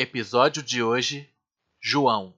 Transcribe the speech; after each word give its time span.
Episódio 0.00 0.62
de 0.62 0.82
hoje: 0.82 1.28
João. 1.78 2.32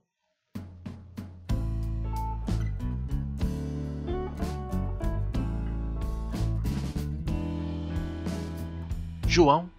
João. 9.29 9.71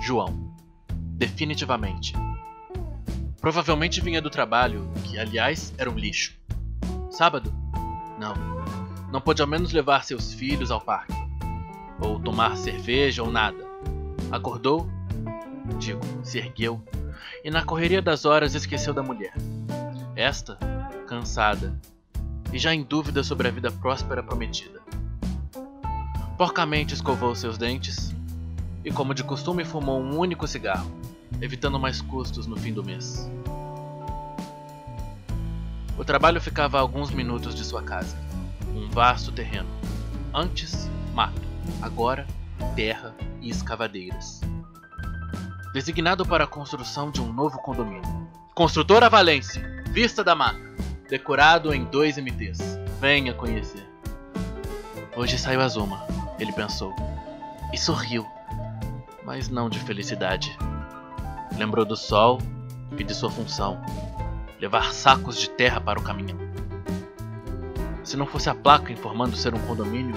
João. 0.00 0.52
Definitivamente. 1.16 2.12
Provavelmente 3.40 4.00
vinha 4.00 4.20
do 4.20 4.28
trabalho, 4.28 4.90
que 5.04 5.16
aliás 5.16 5.72
era 5.78 5.88
um 5.88 5.96
lixo. 5.96 6.36
Sábado? 7.08 7.54
Não. 8.18 8.34
Não 9.12 9.20
pôde 9.20 9.40
ao 9.40 9.46
menos 9.46 9.72
levar 9.72 10.02
seus 10.02 10.34
filhos 10.34 10.72
ao 10.72 10.80
parque. 10.80 11.14
Ou 12.00 12.18
tomar 12.18 12.56
cerveja 12.56 13.22
ou 13.22 13.30
nada. 13.30 13.64
Acordou? 14.32 14.90
Digo, 15.78 16.00
se 16.22 16.38
ergueu. 16.38 16.82
E 17.42 17.50
na 17.50 17.64
correria 17.64 18.02
das 18.02 18.24
horas 18.24 18.54
esqueceu 18.54 18.92
da 18.92 19.02
mulher. 19.02 19.34
Esta, 20.14 20.58
cansada. 21.06 21.78
E 22.52 22.58
já 22.58 22.74
em 22.74 22.82
dúvida 22.82 23.24
sobre 23.24 23.48
a 23.48 23.50
vida 23.50 23.70
próspera 23.70 24.22
prometida. 24.22 24.80
Porcamente 26.36 26.94
escovou 26.94 27.34
seus 27.34 27.56
dentes 27.56 28.14
e, 28.84 28.90
como 28.90 29.14
de 29.14 29.24
costume, 29.24 29.64
fumou 29.64 30.00
um 30.00 30.18
único 30.18 30.46
cigarro, 30.46 30.90
evitando 31.40 31.78
mais 31.78 32.00
custos 32.00 32.46
no 32.46 32.56
fim 32.56 32.72
do 32.72 32.84
mês. 32.84 33.28
O 35.96 36.04
trabalho 36.04 36.40
ficava 36.40 36.76
a 36.76 36.80
alguns 36.80 37.10
minutos 37.10 37.54
de 37.54 37.64
sua 37.64 37.82
casa, 37.82 38.16
um 38.74 38.90
vasto 38.90 39.30
terreno. 39.30 39.68
Antes, 40.32 40.90
mato, 41.14 41.40
agora, 41.80 42.26
terra 42.74 43.14
e 43.40 43.48
escavadeiras. 43.48 44.40
Designado 45.74 46.24
para 46.24 46.44
a 46.44 46.46
construção 46.46 47.10
de 47.10 47.20
um 47.20 47.30
novo 47.30 47.58
condomínio. 47.58 48.28
Construtora 48.54 49.10
Valência, 49.10 49.84
Vista 49.90 50.24
da 50.24 50.34
Mata, 50.34 50.58
decorado 51.10 51.74
em 51.74 51.84
dois 51.84 52.16
MTs. 52.16 52.78
Venha 53.00 53.34
conhecer. 53.34 53.86
Hoje 55.16 55.36
saiu 55.36 55.60
Azuma, 55.60 56.06
ele 56.38 56.52
pensou, 56.52 56.94
e 57.72 57.76
sorriu 57.76 58.24
mas 59.24 59.48
não 59.48 59.68
de 59.68 59.80
felicidade. 59.80 60.56
Lembrou 61.56 61.84
do 61.84 61.96
sol 61.96 62.38
e 62.96 63.02
de 63.02 63.14
sua 63.14 63.30
função: 63.30 63.80
levar 64.60 64.92
sacos 64.92 65.40
de 65.40 65.50
terra 65.50 65.80
para 65.80 65.98
o 65.98 66.02
caminhão. 66.02 66.38
Se 68.04 68.16
não 68.16 68.26
fosse 68.26 68.50
a 68.50 68.54
placa 68.54 68.92
informando 68.92 69.36
ser 69.36 69.54
um 69.54 69.66
condomínio, 69.66 70.14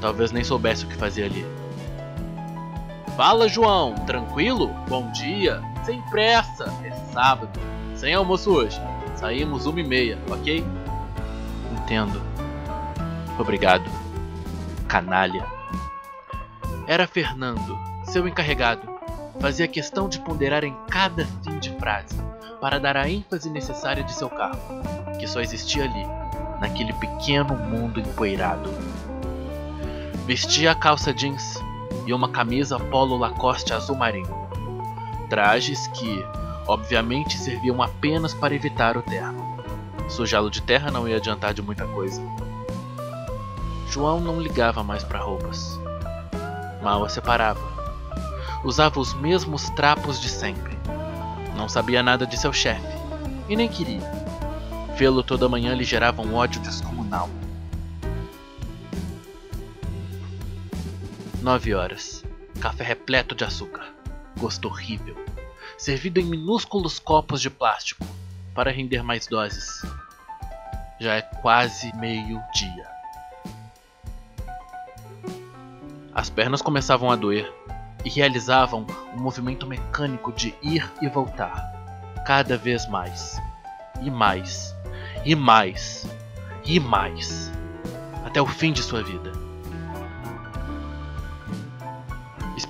talvez 0.00 0.30
nem 0.30 0.44
soubesse 0.44 0.84
o 0.84 0.88
que 0.88 0.94
fazia 0.94 1.24
ali. 1.24 1.44
Fala, 3.18 3.48
João, 3.48 3.96
tranquilo? 4.06 4.68
Bom 4.88 5.10
dia, 5.10 5.60
sem 5.84 6.00
pressa, 6.02 6.72
é 6.84 6.92
sábado, 7.12 7.58
sem 7.96 8.14
almoço 8.14 8.48
hoje. 8.48 8.80
Saímos 9.16 9.66
uma 9.66 9.80
e 9.80 9.82
meia, 9.82 10.16
ok? 10.30 10.64
Entendo. 11.72 12.22
Obrigado. 13.36 13.90
Canalha. 14.86 15.44
Era 16.86 17.08
Fernando, 17.08 17.76
seu 18.04 18.28
encarregado 18.28 18.82
fazia 19.40 19.66
questão 19.66 20.08
de 20.08 20.20
ponderar 20.20 20.62
em 20.62 20.76
cada 20.88 21.26
fim 21.42 21.58
de 21.58 21.76
frase 21.76 22.16
para 22.60 22.78
dar 22.78 22.96
a 22.96 23.10
ênfase 23.10 23.50
necessária 23.50 24.04
de 24.04 24.14
seu 24.14 24.30
carro, 24.30 24.60
que 25.18 25.26
só 25.26 25.40
existia 25.40 25.82
ali, 25.82 26.06
naquele 26.60 26.92
pequeno 26.92 27.56
mundo 27.56 27.98
empoeirado. 27.98 28.70
Vestia 30.24 30.70
a 30.70 30.74
calça 30.76 31.12
jeans 31.12 31.60
e 32.08 32.12
uma 32.14 32.30
camisa 32.30 32.80
polo 32.80 33.18
Lacoste 33.18 33.74
azul 33.74 33.94
marinho. 33.94 34.34
Trajes 35.28 35.86
que, 35.88 36.24
obviamente, 36.66 37.36
serviam 37.36 37.82
apenas 37.82 38.32
para 38.32 38.54
evitar 38.54 38.96
o 38.96 39.02
terno. 39.02 39.46
Sujá-lo 40.08 40.50
de 40.50 40.62
terra 40.62 40.90
não 40.90 41.06
ia 41.06 41.18
adiantar 41.18 41.52
de 41.52 41.60
muita 41.60 41.86
coisa. 41.86 42.22
João 43.90 44.20
não 44.20 44.40
ligava 44.40 44.82
mais 44.82 45.04
para 45.04 45.20
roupas. 45.20 45.78
Mal 46.82 47.04
a 47.04 47.10
separava 47.10 47.78
usava 48.64 48.98
os 48.98 49.12
mesmos 49.12 49.68
trapos 49.70 50.18
de 50.18 50.30
sempre. 50.30 50.78
Não 51.54 51.68
sabia 51.68 52.02
nada 52.02 52.26
de 52.26 52.38
seu 52.38 52.54
chefe, 52.54 52.96
e 53.50 53.54
nem 53.54 53.68
queria. 53.68 54.10
Vê-lo 54.96 55.22
toda 55.22 55.46
manhã 55.46 55.74
lhe 55.74 55.84
gerava 55.84 56.22
um 56.22 56.34
ódio 56.34 56.60
descomunal. 56.62 57.28
Nove 61.42 61.72
horas. 61.72 62.24
Café 62.60 62.82
repleto 62.82 63.32
de 63.32 63.44
açúcar. 63.44 63.94
Gosto 64.40 64.66
horrível. 64.66 65.16
Servido 65.76 66.18
em 66.18 66.24
minúsculos 66.24 66.98
copos 66.98 67.40
de 67.40 67.48
plástico 67.48 68.04
para 68.52 68.72
render 68.72 69.04
mais 69.04 69.28
doses. 69.28 69.82
Já 70.98 71.14
é 71.14 71.22
quase 71.22 71.94
meio-dia. 71.96 72.88
As 76.12 76.28
pernas 76.28 76.60
começavam 76.60 77.08
a 77.08 77.14
doer 77.14 77.48
e 78.04 78.10
realizavam 78.10 78.84
um 79.14 79.20
movimento 79.20 79.64
mecânico 79.64 80.32
de 80.32 80.52
ir 80.60 80.90
e 81.00 81.08
voltar, 81.08 81.54
cada 82.26 82.56
vez 82.56 82.88
mais, 82.88 83.40
e 84.02 84.10
mais, 84.10 84.74
e 85.24 85.36
mais, 85.36 86.04
e 86.64 86.80
mais, 86.80 87.52
até 88.24 88.42
o 88.42 88.46
fim 88.46 88.72
de 88.72 88.82
sua 88.82 89.04
vida. 89.04 89.47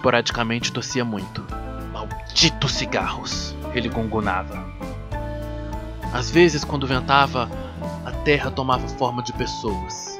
Esporadicamente 0.08 0.72
tossia 0.72 1.04
muito. 1.04 1.44
Malditos 1.92 2.72
cigarros! 2.72 3.54
Ele 3.74 3.90
gongonava. 3.90 4.64
Às 6.14 6.30
vezes, 6.30 6.64
quando 6.64 6.86
ventava, 6.86 7.46
a 8.06 8.10
terra 8.24 8.50
tomava 8.50 8.88
forma 8.88 9.22
de 9.22 9.34
pessoas. 9.34 10.18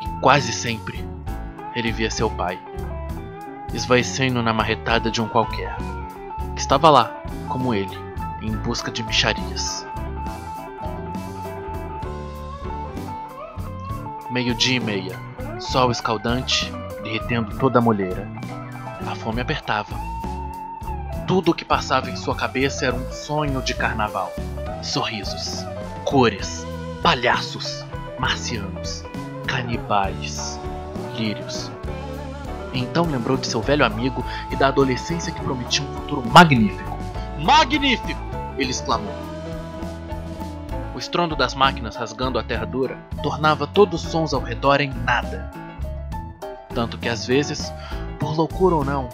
E 0.00 0.20
quase 0.20 0.52
sempre 0.52 1.04
ele 1.74 1.90
via 1.90 2.08
seu 2.08 2.30
pai 2.30 2.56
esvaecendo 3.72 4.40
na 4.40 4.52
marretada 4.52 5.10
de 5.10 5.20
um 5.20 5.26
qualquer, 5.26 5.74
que 6.54 6.60
estava 6.60 6.88
lá, 6.88 7.20
como 7.48 7.74
ele, 7.74 7.98
em 8.42 8.52
busca 8.58 8.92
de 8.92 9.02
micharias. 9.02 9.84
Meio-dia 14.30 14.76
e 14.76 14.80
meia, 14.80 15.18
sol 15.58 15.90
escaldante, 15.90 16.70
derretendo 17.02 17.58
toda 17.58 17.80
a 17.80 17.82
molheira. 17.82 18.43
A 19.06 19.14
fome 19.14 19.40
apertava. 19.40 19.94
Tudo 21.26 21.50
o 21.50 21.54
que 21.54 21.64
passava 21.64 22.10
em 22.10 22.16
sua 22.16 22.34
cabeça 22.34 22.86
era 22.86 22.94
um 22.94 23.12
sonho 23.12 23.62
de 23.62 23.74
carnaval. 23.74 24.32
Sorrisos, 24.82 25.64
cores, 26.04 26.66
palhaços, 27.02 27.84
marcianos, 28.18 29.04
canibais, 29.46 30.60
lírios, 31.16 31.70
então 32.74 33.06
lembrou 33.06 33.36
de 33.36 33.46
seu 33.46 33.62
velho 33.62 33.84
amigo 33.84 34.24
e 34.50 34.56
da 34.56 34.68
adolescência 34.68 35.32
que 35.32 35.40
prometia 35.40 35.84
um 35.84 35.94
futuro 35.94 36.28
magnífico. 36.28 36.98
Magnífico! 37.38 38.20
Ele 38.58 38.70
exclamou. 38.70 39.14
O 40.94 40.98
estrondo 40.98 41.36
das 41.36 41.54
máquinas 41.54 41.96
rasgando 41.96 42.38
a 42.38 42.42
terra 42.42 42.66
dura 42.66 42.98
tornava 43.22 43.66
todos 43.66 44.04
os 44.04 44.10
sons 44.10 44.34
ao 44.34 44.40
redor 44.40 44.80
em 44.80 44.92
nada. 44.92 45.50
Tanto 46.74 46.98
que 46.98 47.08
às 47.08 47.26
vezes, 47.26 47.72
por 48.24 48.34
loucura 48.34 48.74
ou 48.76 48.84
não, 48.84 49.10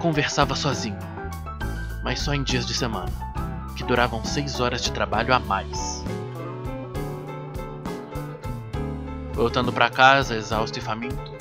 conversava 0.00 0.54
sozinho. 0.54 0.98
Mas 2.04 2.20
só 2.20 2.32
em 2.32 2.44
dias 2.44 2.64
de 2.64 2.72
semana, 2.72 3.10
que 3.76 3.82
duravam 3.82 4.24
seis 4.24 4.60
horas 4.60 4.80
de 4.80 4.92
trabalho 4.92 5.34
a 5.34 5.40
mais. 5.40 6.04
Voltando 9.32 9.72
para 9.72 9.90
casa, 9.90 10.36
exausto 10.36 10.78
e 10.78 10.80
faminto, 10.80 11.32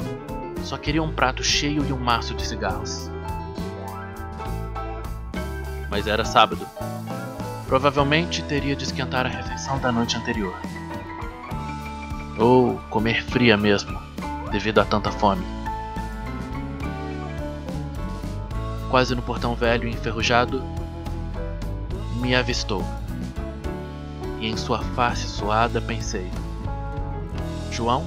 só 0.63 0.75
queria 0.75 1.03
um 1.03 1.13
prato 1.13 1.43
cheio 1.43 1.85
e 1.85 1.93
um 1.93 1.99
maço 1.99 2.33
de 2.33 2.43
cigarros. 2.43 3.11
Mas 5.91 6.07
era 6.07 6.25
sábado. 6.25 6.65
Provavelmente 7.67 8.41
teria 8.43 8.75
de 8.75 8.85
esquentar 8.85 9.27
a 9.27 9.29
refeição 9.29 9.77
da 9.79 9.91
noite 9.91 10.17
anterior. 10.17 10.59
Ou 12.39 12.77
comer 12.89 13.23
fria 13.23 13.55
mesmo, 13.55 13.99
devido 14.51 14.79
a 14.79 14.85
tanta 14.85 15.11
fome. 15.11 15.56
Quase 18.89 19.13
no 19.15 19.21
portão 19.21 19.55
velho 19.55 19.87
e 19.87 19.91
enferrujado, 19.91 20.61
me 22.21 22.35
avistou. 22.35 22.83
E 24.39 24.47
em 24.47 24.57
sua 24.57 24.79
face 24.79 25.27
suada 25.27 25.81
pensei: 25.81 26.29
João? 27.71 28.05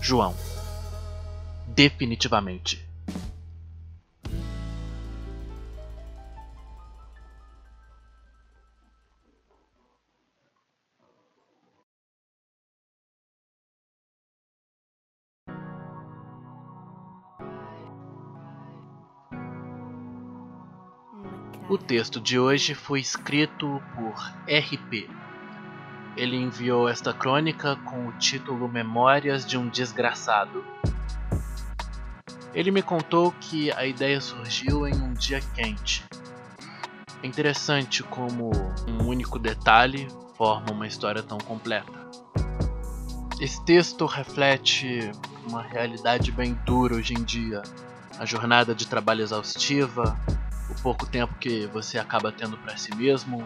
João 0.00 0.34
definitivamente. 1.74 2.83
O 21.66 21.78
texto 21.78 22.20
de 22.20 22.38
hoje 22.38 22.74
foi 22.74 23.00
escrito 23.00 23.82
por 23.94 24.12
RP. 24.46 25.08
Ele 26.14 26.36
enviou 26.36 26.86
esta 26.86 27.14
crônica 27.14 27.74
com 27.86 28.06
o 28.06 28.12
título 28.12 28.68
Memórias 28.68 29.46
de 29.46 29.56
um 29.56 29.66
Desgraçado. 29.70 30.62
Ele 32.52 32.70
me 32.70 32.82
contou 32.82 33.32
que 33.40 33.72
a 33.72 33.86
ideia 33.86 34.20
surgiu 34.20 34.86
em 34.86 34.94
um 34.94 35.14
dia 35.14 35.40
quente. 35.54 36.04
É 37.22 37.26
interessante 37.26 38.02
como 38.02 38.50
um 38.86 39.06
único 39.06 39.38
detalhe 39.38 40.06
forma 40.36 40.70
uma 40.70 40.86
história 40.86 41.22
tão 41.22 41.38
completa. 41.38 42.10
Esse 43.40 43.64
texto 43.64 44.04
reflete 44.04 45.10
uma 45.48 45.62
realidade 45.62 46.30
bem 46.30 46.52
dura 46.66 46.96
hoje 46.96 47.14
em 47.14 47.24
dia. 47.24 47.62
A 48.18 48.26
jornada 48.26 48.74
de 48.74 48.86
trabalho 48.86 49.22
exaustiva, 49.22 50.16
pouco 50.84 51.06
tempo 51.06 51.34
que 51.38 51.66
você 51.68 51.98
acaba 51.98 52.30
tendo 52.30 52.58
para 52.58 52.76
si 52.76 52.94
mesmo 52.94 53.42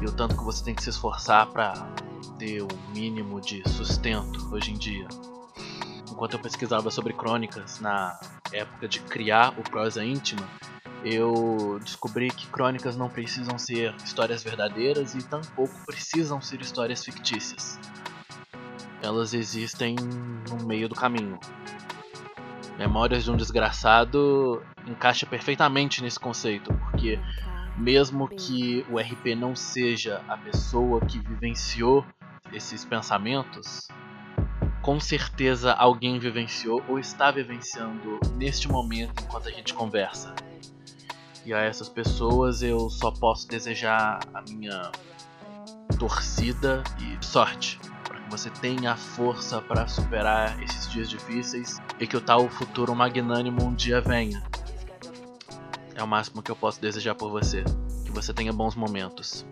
e 0.00 0.04
o 0.04 0.12
tanto 0.12 0.36
que 0.36 0.44
você 0.44 0.62
tem 0.62 0.76
que 0.76 0.84
se 0.84 0.90
esforçar 0.90 1.48
para 1.48 1.72
ter 2.38 2.62
o 2.62 2.68
mínimo 2.94 3.40
de 3.40 3.68
sustento 3.68 4.48
hoje 4.54 4.70
em 4.70 4.78
dia. 4.78 5.08
Enquanto 6.08 6.34
eu 6.34 6.38
pesquisava 6.38 6.88
sobre 6.92 7.12
crônicas 7.12 7.80
na 7.80 8.16
época 8.52 8.86
de 8.86 9.00
criar 9.00 9.58
o 9.58 9.62
prosa 9.64 10.04
íntima, 10.04 10.48
eu 11.04 11.80
descobri 11.82 12.30
que 12.30 12.46
crônicas 12.46 12.96
não 12.96 13.08
precisam 13.08 13.58
ser 13.58 13.92
histórias 14.04 14.44
verdadeiras 14.44 15.16
e 15.16 15.18
tampouco 15.18 15.74
precisam 15.84 16.40
ser 16.40 16.60
histórias 16.60 17.04
fictícias. 17.04 17.76
Elas 19.02 19.34
existem 19.34 19.96
no 20.48 20.64
meio 20.64 20.88
do 20.88 20.94
caminho. 20.94 21.40
Memórias 22.78 23.24
de 23.24 23.30
um 23.32 23.36
Desgraçado 23.36 24.62
encaixa 24.86 25.26
perfeitamente 25.26 26.00
nesse 26.00 26.18
conceito, 26.18 26.72
porque 26.74 27.18
mesmo 27.76 28.28
que 28.28 28.86
o 28.88 29.00
RP 29.00 29.34
não 29.36 29.56
seja 29.56 30.22
a 30.28 30.36
pessoa 30.36 31.00
que 31.00 31.18
vivenciou 31.18 32.06
esses 32.52 32.84
pensamentos, 32.84 33.88
com 34.80 35.00
certeza 35.00 35.72
alguém 35.72 36.20
vivenciou 36.20 36.80
ou 36.88 37.00
está 37.00 37.32
vivenciando 37.32 38.20
neste 38.36 38.68
momento 38.68 39.24
enquanto 39.24 39.48
a 39.48 39.50
gente 39.50 39.74
conversa. 39.74 40.32
E 41.44 41.52
a 41.52 41.58
essas 41.58 41.88
pessoas 41.88 42.62
eu 42.62 42.88
só 42.88 43.10
posso 43.10 43.48
desejar 43.48 44.20
a 44.32 44.40
minha 44.42 44.92
torcida 45.98 46.84
e 47.00 47.24
sorte 47.24 47.80
você 48.28 48.50
tenha 48.50 48.92
a 48.92 48.96
força 48.96 49.60
para 49.60 49.86
superar 49.88 50.62
esses 50.62 50.90
dias 50.90 51.08
difíceis 51.08 51.80
e 51.98 52.06
que 52.06 52.16
o 52.16 52.20
tal 52.20 52.48
futuro 52.48 52.94
magnânimo 52.94 53.64
um 53.64 53.74
dia 53.74 54.00
venha. 54.00 54.42
É 55.94 56.02
o 56.02 56.06
máximo 56.06 56.42
que 56.42 56.50
eu 56.50 56.56
posso 56.56 56.80
desejar 56.80 57.14
por 57.14 57.30
você. 57.30 57.64
Que 58.04 58.10
você 58.10 58.32
tenha 58.32 58.52
bons 58.52 58.74
momentos. 58.74 59.44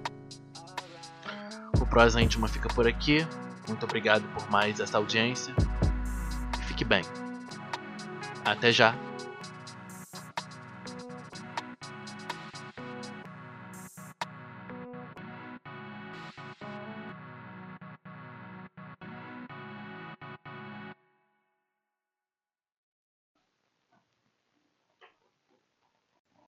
O 1.81 1.87
Prosa 1.87 2.21
Íntima 2.21 2.47
fica 2.49 2.69
por 2.69 2.87
aqui. 2.87 3.27
Muito 3.67 3.85
obrigado 3.85 4.23
por 4.35 4.49
mais 4.51 4.79
essa 4.79 4.99
audiência. 4.99 5.55
Fique 6.69 6.85
bem. 6.85 7.03
Até 8.45 8.71
já. 8.71 8.95